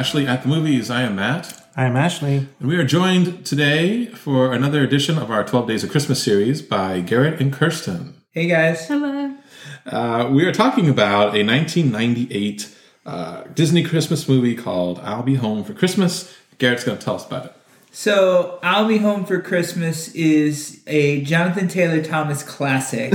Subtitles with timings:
[0.00, 0.88] Ashley at the Movies.
[0.88, 1.62] I am Matt.
[1.76, 2.48] I'm Ashley.
[2.58, 6.62] And we are joined today for another edition of our 12 Days of Christmas series
[6.62, 8.14] by Garrett and Kirsten.
[8.30, 8.88] Hey guys.
[8.88, 9.36] Hello.
[9.84, 12.74] Uh, we are talking about a 1998
[13.04, 16.34] uh, Disney Christmas movie called I'll Be Home for Christmas.
[16.56, 17.52] Garrett's going to tell us about it.
[17.92, 23.12] So, I'll Be Home for Christmas is a Jonathan Taylor Thomas classic.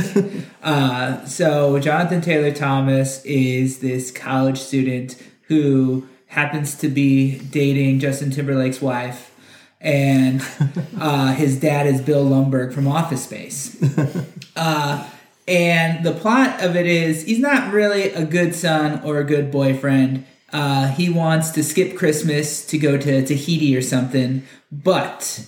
[0.62, 5.16] uh, so, Jonathan Taylor Thomas is this college student
[5.48, 9.34] who happens to be dating Justin Timberlake's wife,
[9.80, 10.46] and
[11.00, 13.76] uh, his dad is Bill Lumbergh from Office Space.
[14.58, 15.06] Uh,
[15.50, 19.52] and the plot of it is he's not really a good son or a good
[19.52, 20.26] boyfriend.
[20.54, 25.46] Uh, he wants to skip Christmas to go to Tahiti or something, but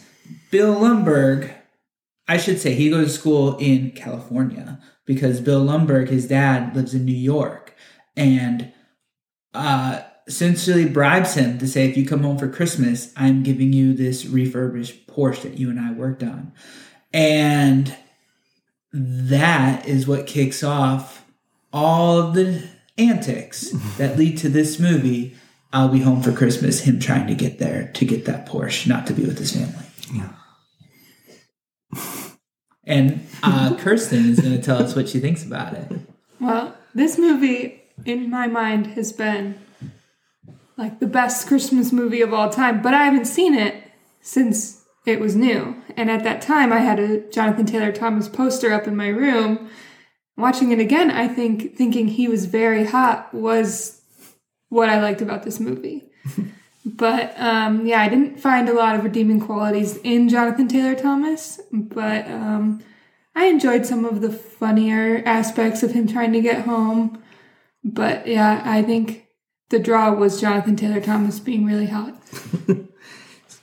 [0.51, 1.53] Bill Lumbergh,
[2.27, 6.93] I should say, he goes to school in California because Bill Lumbergh, his dad, lives
[6.93, 7.73] in New York,
[8.17, 8.73] and
[9.53, 13.93] uh, essentially bribes him to say, if you come home for Christmas, I'm giving you
[13.93, 16.51] this refurbished Porsche that you and I worked on.
[17.13, 17.95] And
[18.93, 21.25] that is what kicks off
[21.71, 22.67] all of the
[22.97, 25.35] antics that lead to this movie.
[25.71, 26.81] I'll be home for Christmas.
[26.81, 29.85] Him trying to get there to get that Porsche, not to be with his family.
[30.13, 30.33] Yeah.
[32.89, 35.91] And uh, Kirsten is going to tell us what she thinks about it.
[36.39, 39.59] Well, this movie, in my mind, has been
[40.77, 43.83] like the best Christmas movie of all time, but I haven't seen it
[44.21, 45.81] since it was new.
[45.95, 49.69] And at that time, I had a Jonathan Taylor Thomas poster up in my room.
[50.35, 54.01] Watching it again, I think thinking he was very hot was
[54.69, 56.03] what I liked about this movie.
[56.85, 61.59] but um, yeah, I didn't find a lot of redeeming qualities in Jonathan Taylor Thomas,
[61.71, 62.83] but um,
[63.35, 67.23] I enjoyed some of the funnier aspects of him trying to get home.
[67.83, 69.26] But yeah, I think
[69.69, 72.15] the draw was Jonathan Taylor Thomas being really hot.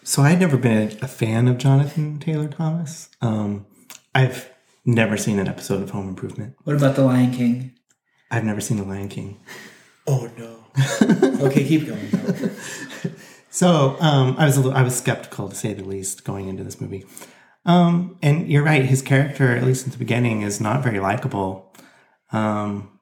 [0.07, 3.09] So I'd never been a fan of Jonathan Taylor Thomas.
[3.23, 3.65] Um,
[4.15, 4.51] I've
[4.85, 6.57] never seen an episode of Home Improvement.
[6.65, 7.73] What about The Lion King?
[8.31, 9.41] I've never seen The Lion King.
[10.07, 11.47] Oh no.
[11.47, 12.11] okay, keep going.
[13.49, 16.63] So um, I was a little, I was skeptical to say the least going into
[16.63, 17.07] this movie.
[17.65, 21.73] Um, and you're right, his character, at least at the beginning, is not very likable.
[22.33, 22.94] Um,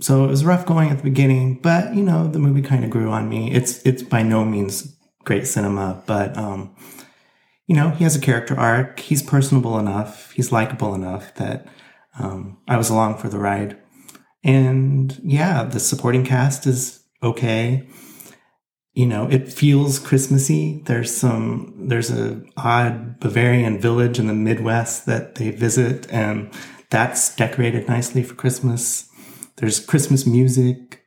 [0.00, 2.90] so it was rough going at the beginning, but you know the movie kind of
[2.90, 3.52] grew on me.
[3.52, 6.74] It's it's by no means great cinema, but um,
[7.66, 9.00] you know he has a character arc.
[9.00, 10.32] He's personable enough.
[10.32, 11.66] He's likable enough that
[12.18, 13.78] um, I was along for the ride.
[14.42, 17.88] And yeah, the supporting cast is okay
[18.94, 25.04] you know it feels christmassy there's some there's a odd bavarian village in the midwest
[25.06, 26.50] that they visit and
[26.90, 29.10] that's decorated nicely for christmas
[29.56, 31.02] there's christmas music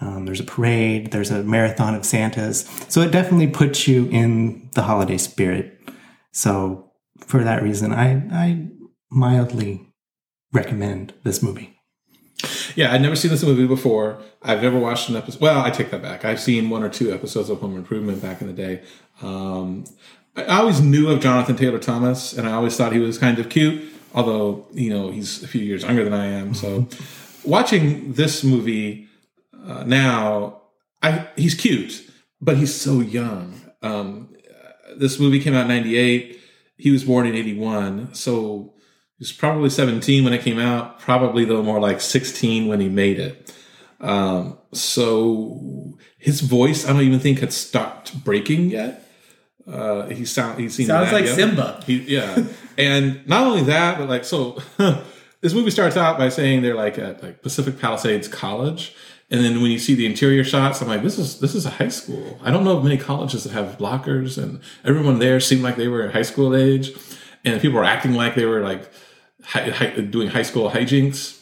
[0.00, 4.68] um, there's a parade there's a marathon of santas so it definitely puts you in
[4.74, 5.78] the holiday spirit
[6.32, 8.66] so for that reason i i
[9.10, 9.88] mildly
[10.52, 11.78] recommend this movie
[12.74, 14.18] Yeah, I'd never seen this movie before.
[14.42, 15.40] I've never watched an episode.
[15.40, 16.24] Well, I take that back.
[16.24, 18.82] I've seen one or two episodes of Home Improvement back in the day.
[19.20, 19.84] Um,
[20.34, 23.48] I always knew of Jonathan Taylor Thomas, and I always thought he was kind of
[23.48, 23.84] cute.
[24.14, 26.88] Although you know he's a few years younger than I am, so
[27.44, 29.08] watching this movie
[29.66, 30.62] uh, now,
[31.02, 32.02] I he's cute,
[32.40, 33.60] but he's so young.
[33.82, 34.34] Um,
[34.96, 36.40] this movie came out in '98.
[36.76, 38.74] He was born in '81, so
[39.18, 40.98] he was probably 17 when it came out.
[40.98, 43.54] Probably though more like 16 when he made it.
[44.00, 49.08] Um, so his voice, I don't even think had stopped breaking yet.
[49.66, 51.36] Uh, he sound he seemed Sounds like young.
[51.36, 51.82] Simba.
[51.86, 52.44] He, yeah,
[52.76, 54.60] and not only that, but like so,
[55.42, 58.94] this movie starts out by saying they're like at like Pacific Palisades College,
[59.30, 61.70] and then when you see the interior shots, I'm like, this is this is a
[61.70, 62.38] high school.
[62.42, 65.88] I don't know of many colleges that have lockers, and everyone there seemed like they
[65.88, 66.92] were high school age,
[67.44, 68.90] and people were acting like they were like
[69.42, 71.40] hi, hi, doing high school hijinks.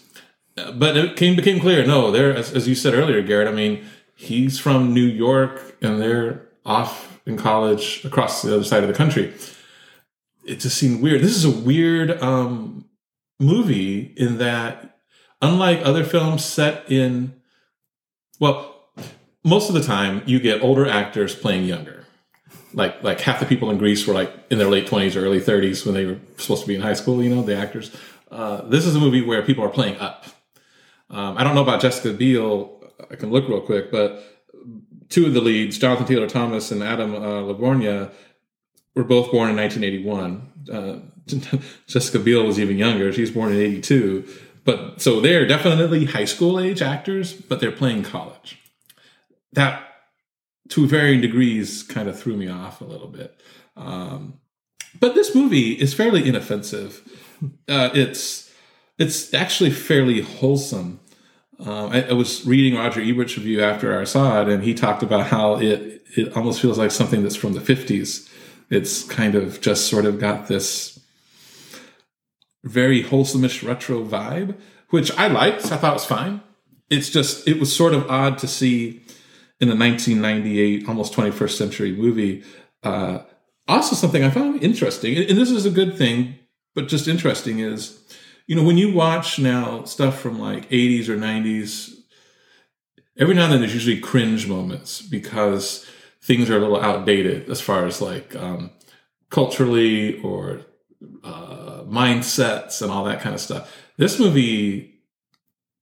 [0.56, 3.48] But it came became clear, no, they're as, as you said earlier, Garrett.
[3.48, 3.84] I mean,
[4.16, 8.94] he's from New York, and they're off in college across the other side of the
[8.94, 9.32] country
[10.44, 11.20] it just seemed weird.
[11.20, 12.84] This is a weird um,
[13.40, 14.98] movie in that,
[15.42, 17.34] unlike other films set in,
[18.38, 18.70] well,
[19.42, 22.04] most of the time you get older actors playing younger.
[22.72, 25.40] Like like half the people in Grease were like in their late twenties or early
[25.40, 27.20] thirties when they were supposed to be in high school.
[27.22, 27.90] You know, the actors.
[28.30, 30.26] Uh, this is a movie where people are playing up.
[31.08, 32.80] Um, I don't know about Jessica Biel.
[33.10, 34.22] I can look real quick, but
[35.08, 37.42] two of the leads, Jonathan Taylor Thomas and Adam uh,
[38.94, 40.49] were both born in 1981.
[40.70, 40.98] Uh,
[41.86, 44.26] Jessica Biel was even younger; she's born in '82.
[44.64, 48.58] But so they're definitely high school age actors, but they're playing college.
[49.52, 49.82] That
[50.70, 53.40] to varying degrees, kind of threw me off a little bit.
[53.76, 54.40] Um,
[54.98, 57.02] but this movie is fairly inoffensive.
[57.70, 58.52] Uh, it's
[58.98, 61.00] it's actually fairly wholesome.
[61.58, 65.02] Um, I, I, was reading Roger Ebert's review after I saw it, and he talked
[65.02, 68.28] about how it it almost feels like something that's from the fifties.
[68.70, 71.00] It's kind of just sort of got this
[72.62, 74.56] very wholesomeish retro vibe,
[74.90, 75.70] which I liked.
[75.72, 76.40] I thought it was fine.
[76.88, 79.02] It's just it was sort of odd to see
[79.60, 82.42] in a 1998, almost 21st century movie.
[82.82, 83.20] Uh,
[83.68, 86.36] also, something I found interesting, and this is a good thing,
[86.74, 88.02] but just interesting is,
[88.46, 91.94] you know, when you watch now stuff from like 80s or 90s,
[93.18, 95.86] every now and then there's usually cringe moments because
[96.22, 98.70] things are a little outdated as far as like um,
[99.30, 100.60] culturally or
[101.24, 103.74] uh, mindsets and all that kind of stuff.
[103.96, 105.00] This movie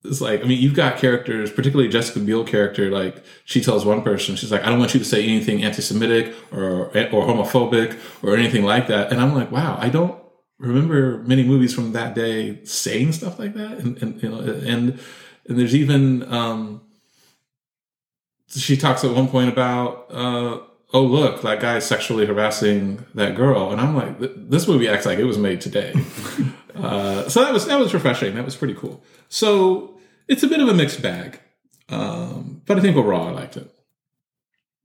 [0.04, 2.90] is like, I mean, you've got characters, particularly Jessica Biel character.
[2.90, 6.34] Like, she tells one person, she's like, "I don't want you to say anything anti-Semitic
[6.52, 10.20] or or homophobic or anything like that." And I'm like, wow, I don't
[10.58, 13.78] remember many movies from that day saying stuff like that.
[13.78, 15.00] And, and you know, and
[15.48, 16.82] and there's even um,
[18.50, 20.06] she talks at one point about.
[20.10, 20.60] Uh,
[20.94, 23.70] oh look that guy's sexually harassing that girl.
[23.72, 25.94] And i'm like this movie acts like it was made today.
[26.78, 28.36] Uh, so that was that was refreshing.
[28.36, 29.02] That was pretty cool.
[29.28, 29.98] So
[30.28, 31.40] it's a bit of a mixed bag
[31.88, 33.68] um, but i think overall i liked it.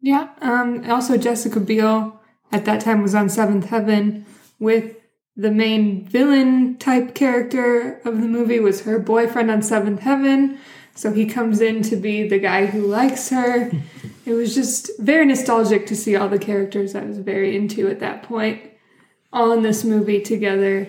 [0.02, 2.20] Yeah um, also jessica biel
[2.52, 4.26] at that time was on seventh heaven
[4.60, 4.96] with
[5.36, 10.58] the main villain type character of the movie was her boyfriend on seventh heaven
[10.96, 13.72] so he comes in to be the guy who likes her.
[14.26, 18.00] it was just very nostalgic to see all the characters I was very into at
[18.00, 18.62] that point
[19.34, 20.88] all in this movie together.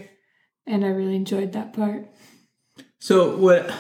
[0.67, 2.07] And I really enjoyed that part.
[3.01, 3.71] So what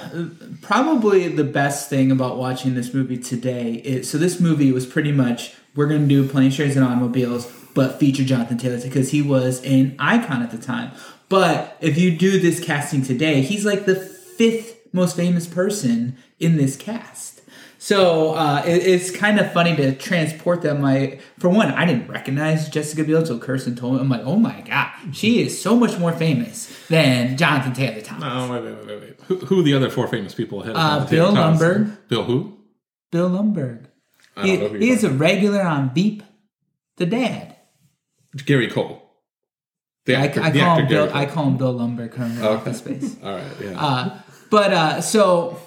[0.60, 5.12] probably the best thing about watching this movie today is so this movie was pretty
[5.12, 9.22] much we're going to do planes, trains, and automobiles, but feature Jonathan Taylor because he
[9.22, 10.92] was an icon at the time.
[11.28, 16.56] But if you do this casting today, he's like the fifth most famous person in
[16.56, 17.42] this cast.
[17.76, 20.80] So uh, it, it's kind of funny to transport them.
[20.80, 24.00] Like for one, I didn't recognize Jessica Biel until Kirsten told me.
[24.00, 28.24] I'm like, oh my god, she is so much more famous than Jonathan Taylor Thomas.
[28.24, 29.20] No, wait, wait, wait, wait.
[29.26, 32.08] Who, who are the other four famous people ahead of uh, Bill Lumbergh.
[32.08, 32.56] Bill who?
[33.10, 33.86] Bill Lumbergh.
[34.42, 36.22] He, he is a regular on Veep.
[36.96, 37.56] The dad.
[38.46, 39.03] Gary Cole.
[40.06, 41.10] The actor, I, I call him Bill.
[41.14, 42.42] I call him Bill Lumbergh currently.
[42.42, 42.54] Okay.
[42.54, 43.16] Office Space.
[43.22, 43.52] All right.
[43.60, 43.80] Yeah.
[43.80, 44.18] Uh,
[44.50, 45.58] but uh, so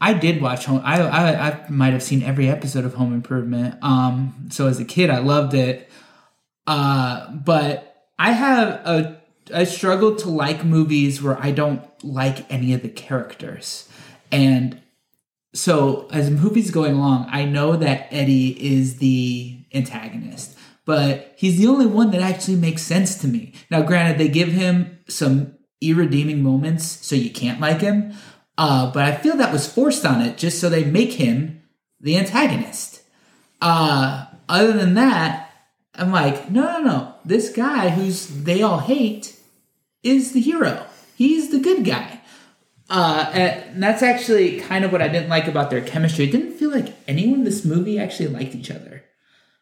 [0.00, 0.80] I did watch Home.
[0.84, 3.76] I, I I might have seen every episode of Home Improvement.
[3.82, 5.90] Um, so as a kid, I loved it.
[6.66, 9.20] Uh, but I have a
[9.54, 13.88] I struggle to like movies where I don't like any of the characters,
[14.32, 14.80] and
[15.54, 20.55] so as the movie's going along, I know that Eddie is the antagonist,
[20.86, 23.52] but he's the only one that actually makes sense to me.
[23.70, 28.14] Now, granted, they give him some irredeeming moments, so you can't like him.
[28.56, 31.62] Uh, but I feel that was forced on it just so they make him
[32.00, 33.02] the antagonist.
[33.60, 35.50] Uh, other than that,
[35.94, 37.14] I'm like, no, no, no.
[37.24, 39.36] This guy who's they all hate
[40.02, 40.86] is the hero.
[41.16, 42.20] He's the good guy.
[42.88, 46.26] Uh, and that's actually kind of what I didn't like about their chemistry.
[46.26, 48.95] It didn't feel like anyone in this movie actually liked each other.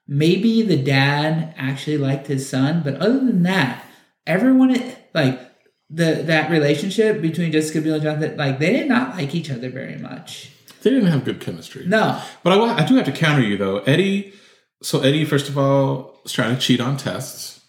[0.06, 3.84] Maybe the dad actually liked his son, but other than that,
[4.26, 4.76] everyone
[5.14, 5.40] like
[5.88, 9.70] the that relationship between Jessica Biel and Jonathan, like they did not like each other
[9.70, 10.50] very much.
[10.82, 11.86] They didn't have good chemistry.
[11.86, 14.34] No, but I, I do have to counter you though, Eddie.
[14.82, 17.64] So Eddie, first of all, was trying to cheat on tests.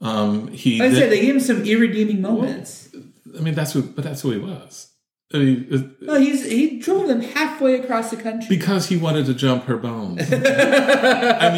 [0.00, 0.78] Um, he.
[0.78, 2.90] Like I said they gave him some irredeeming moments.
[2.92, 4.91] Well, I mean, that's who, but that's who he was.
[5.34, 9.26] I mean, uh, no, he's he drove them halfway across the country because he wanted
[9.26, 10.20] to jump her bones.
[10.32, 11.50] I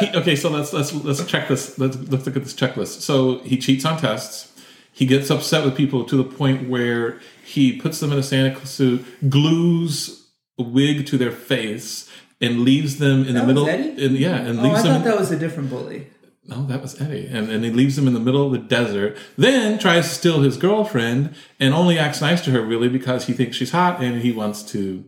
[0.00, 1.78] mean, he, okay, so let's let's let's check this.
[1.78, 3.00] Let's let's look at this checklist.
[3.00, 4.52] So he cheats on tests.
[4.92, 8.54] He gets upset with people to the point where he puts them in a Santa
[8.54, 10.26] Claus suit, glues
[10.58, 13.68] a wig to their face, and leaves them in that the middle.
[13.68, 15.02] And, yeah, and oh, leaves I them.
[15.02, 16.08] thought that was a different bully.
[16.48, 17.28] No, that was Eddie.
[17.30, 19.18] And, and he leaves them in the middle of the desert.
[19.36, 23.34] Then tries to steal his girlfriend and only acts nice to her really because he
[23.34, 25.04] thinks she's hot and he wants to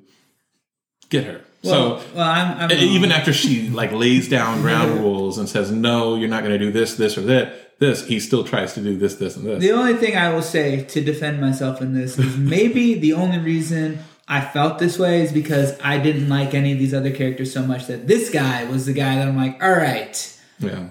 [1.08, 1.40] get her.
[1.64, 5.70] Well, so well, I'm, I'm even after she like lays down ground rules and says
[5.70, 8.82] no, you're not going to do this, this, or that this, he still tries to
[8.82, 9.60] do this, this, and this.
[9.60, 13.38] The only thing I will say to defend myself in this is maybe the only
[13.38, 17.52] reason I felt this way is because I didn't like any of these other characters
[17.52, 20.38] so much that this guy was the guy that I'm like, all right.
[20.58, 20.88] Yeah.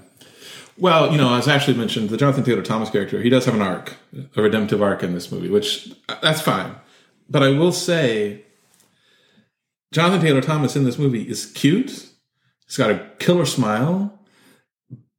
[0.80, 3.62] Well, you know, as Ashley mentioned, the Jonathan Taylor Thomas character, he does have an
[3.62, 3.96] arc,
[4.36, 6.76] a redemptive arc in this movie, which uh, that's fine.
[7.30, 8.44] But I will say,
[9.92, 12.06] Jonathan Taylor Thomas in this movie is cute,
[12.66, 14.20] He's got a killer smile,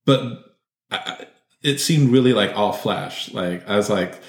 [0.07, 0.55] but
[0.91, 1.27] I-
[1.63, 3.33] it seemed really like all flash.
[3.35, 4.21] Like I was like,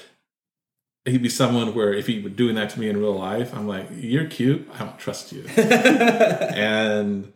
[1.04, 3.68] he'd be someone where if he were doing that to me in real life, I'm
[3.68, 4.68] like, you're cute.
[4.74, 5.44] I don't trust you.
[5.56, 7.32] and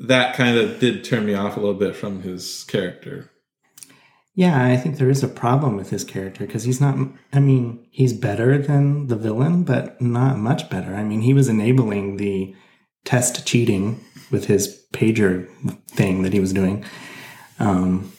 [0.00, 3.30] that kind of did turn me off a little bit from his character.
[4.34, 6.96] Yeah, I think there is a problem with his character because he's not.
[7.32, 10.94] I mean, he's better than the villain, but not much better.
[10.94, 12.54] I mean, he was enabling the
[13.04, 14.00] test cheating
[14.30, 15.48] with his pager
[15.88, 16.84] thing that he was doing,
[17.58, 18.12] um,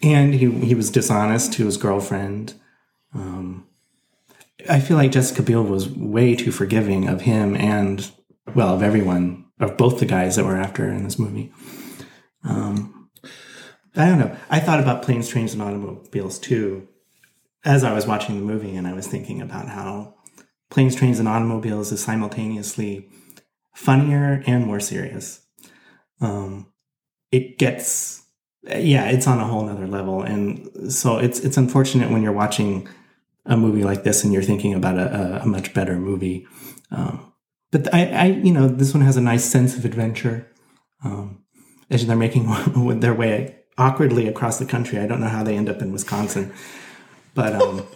[0.00, 2.54] and he he was dishonest to his girlfriend.
[3.12, 3.66] Um,
[4.70, 8.08] I feel like Jessica Biel was way too forgiving of him and
[8.54, 11.52] well of everyone of both the guys that we're after in this movie.
[12.44, 13.10] Um,
[13.96, 14.36] I don't know.
[14.48, 16.86] I thought about planes, trains, and automobiles too
[17.64, 20.14] as I was watching the movie, and I was thinking about how
[20.70, 23.08] planes, trains, and automobiles is simultaneously
[23.74, 25.40] funnier and more serious.
[26.20, 26.72] Um,
[27.32, 28.22] it gets,
[28.64, 32.88] yeah, it's on a whole nother level, and so it's it's unfortunate when you're watching
[33.44, 36.46] a movie like this and you're thinking about a, a, much better movie.
[36.90, 37.27] Um,
[37.70, 40.46] but I, I, you know, this one has a nice sense of adventure.
[41.04, 41.44] Um,
[41.90, 44.98] as they're making their way awkwardly across the country.
[44.98, 46.52] I don't know how they end up in Wisconsin,
[47.34, 47.86] but um,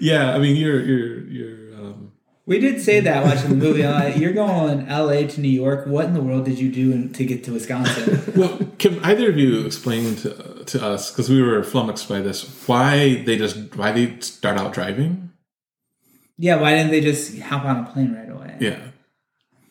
[0.00, 1.74] Yeah, I mean, you're you're you're.
[1.80, 2.12] Um,
[2.46, 3.84] We did say that watching the movie.
[3.84, 5.26] uh, You're going L.A.
[5.26, 5.86] to New York.
[5.86, 8.32] What in the world did you do in, to get to Wisconsin?
[8.36, 12.44] well, can either of you explain to to us because we were flummoxed by this
[12.68, 15.30] why they just why they start out driving?
[16.38, 18.56] Yeah, why didn't they just hop on a plane right away?
[18.60, 18.78] Yeah,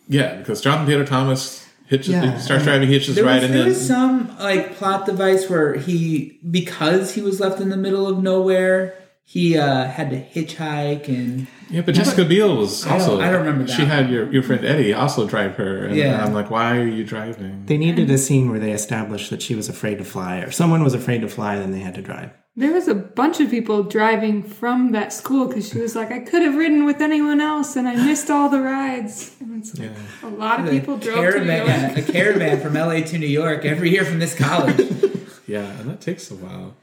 [0.08, 3.60] yeah, because Jonathan Taylor Thomas hitches Yeah, starts driving, hitches There, right, was, and there
[3.64, 8.08] then was some like plot device where he, because he was left in the middle
[8.08, 8.94] of nowhere,
[9.24, 13.20] he uh, had to hitchhike and yeah, but Jessica Biel was I don't- also.
[13.22, 13.88] I don't remember She that.
[13.88, 16.24] had your your friend Eddie also drive her, and Yeah.
[16.24, 17.66] I'm like, why are you driving?
[17.66, 20.82] they needed a scene where they established that she was afraid to fly, or someone
[20.82, 22.30] was afraid to fly, then they had to drive.
[22.58, 26.18] There was a bunch of people driving from that school because she was like, I
[26.20, 29.36] could have ridden with anyone else and I missed all the rides.
[29.40, 29.92] And it's like,
[30.24, 31.98] a lot of people drove to New York.
[31.98, 33.04] a caravan from L.A.
[33.04, 34.82] to New York every year from this college.
[35.48, 36.76] Yeah, and that takes a while.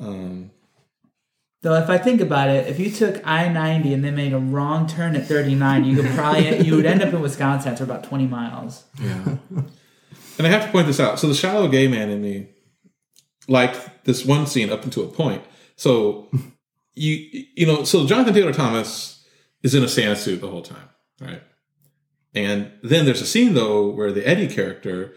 [0.00, 0.50] Um,
[1.60, 4.38] Though, if I think about it, if you took I ninety and then made a
[4.38, 7.84] wrong turn at thirty nine, you could probably you would end up in Wisconsin after
[7.84, 8.84] about twenty miles.
[8.98, 9.36] Yeah.
[9.50, 11.18] and I have to point this out.
[11.20, 12.48] So the shallow gay man in me
[13.48, 15.42] liked this one scene up until a point.
[15.76, 16.28] So
[16.94, 19.24] you you know, so Jonathan Taylor Thomas
[19.62, 20.88] is in a Santa suit the whole time,
[21.20, 21.42] right?
[22.34, 25.12] And then there's a scene though where the Eddie character,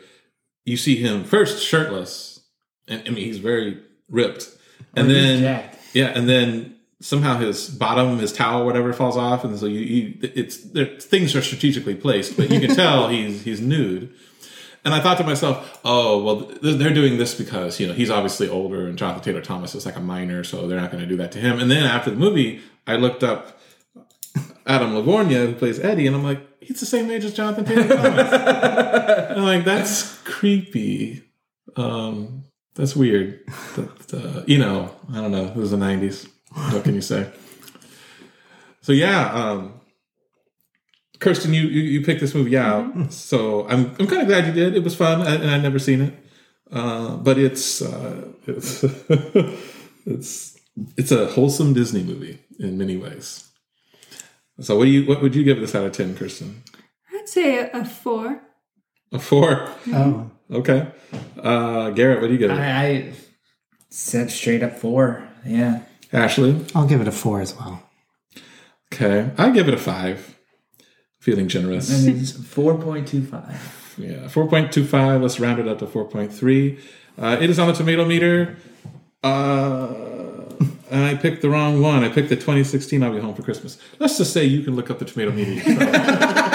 [0.65, 2.41] you see him first shirtless,
[2.87, 4.49] and I mean he's very ripped,
[4.95, 9.57] and Or then yeah, and then somehow his bottom, his towel, whatever, falls off, and
[9.57, 13.61] so you, you it's there, things are strategically placed, but you can tell he's he's
[13.61, 14.13] nude.
[14.85, 18.11] And I thought to myself, oh well, th- they're doing this because you know he's
[18.11, 21.09] obviously older, and Jonathan Taylor Thomas is like a minor, so they're not going to
[21.09, 21.59] do that to him.
[21.59, 23.59] And then after the movie, I looked up
[24.67, 27.87] Adam Lavorgna, who plays Eddie, and I'm like, he's the same age as Jonathan Taylor
[27.87, 28.31] Thomas.
[29.37, 31.23] I'm like, that's creepy.
[31.75, 32.43] Um,
[32.75, 33.39] that's weird.
[34.13, 35.47] Uh, you know, I don't know.
[35.47, 36.29] It was the '90s.
[36.71, 37.31] What can you say?
[38.81, 39.81] So yeah, um,
[41.19, 44.53] Kirsten, you, you you picked this movie out, so I'm I'm kind of glad you
[44.53, 44.75] did.
[44.75, 46.13] It was fun, and and I'd never seen it,
[46.71, 48.83] uh, but it's uh, it's
[50.05, 50.59] it's
[50.97, 53.49] it's a wholesome Disney movie in many ways.
[54.59, 56.63] So what do you what would you give this out of ten, Kirsten?
[57.13, 58.41] I'd say a, a four.
[59.11, 59.69] A four.
[59.93, 60.87] Oh, Okay.
[61.41, 62.55] Uh, Garrett, what do you give it?
[62.59, 63.13] I, I
[63.89, 65.27] said straight up four.
[65.45, 65.81] Yeah.
[66.13, 66.63] Ashley.
[66.75, 67.81] I'll give it a four as well.
[68.93, 70.34] Okay, I give it a five.
[71.25, 71.89] Feeling generous.
[71.89, 73.95] And it's four point two five.
[73.97, 75.23] Yeah, four point two five.
[75.23, 76.77] Let's round it up to four point three.
[77.19, 78.57] Uh, it is on the tomato meter.
[79.23, 79.87] Uh,
[80.91, 82.03] I picked the wrong one.
[82.03, 83.79] I picked the 2016 I'll Be Home for Christmas.
[83.97, 85.63] Let's just say you can look up the tomato meter.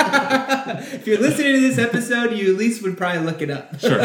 [0.93, 3.81] If you're listening to this episode, you at least would probably look it up.
[3.81, 4.01] sure.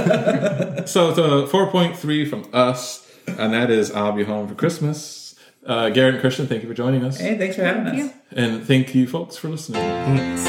[0.87, 5.24] So it's a 4.3 from us, and that is I'll Be Home for Christmas.
[5.65, 7.17] Uh, Garrett and Kirsten, thank you for joining us.
[7.19, 8.13] Hey, thanks for having Thank us.
[8.31, 8.43] you.
[8.43, 9.81] And thank you, folks, for listening.
[9.81, 10.43] Thanks.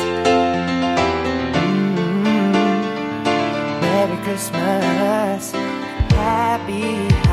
[3.81, 5.53] Merry Christmas,
[6.13, 7.26] Happy